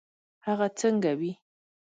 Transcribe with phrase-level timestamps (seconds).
[0.45, 1.31] هغه څنګه وي.